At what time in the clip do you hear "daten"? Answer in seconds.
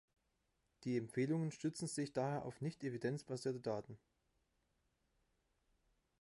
3.59-3.99